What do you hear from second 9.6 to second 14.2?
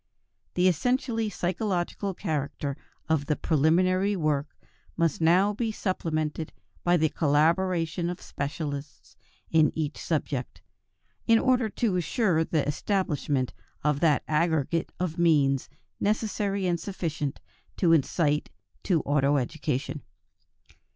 each subject, in order to ensure the establishment of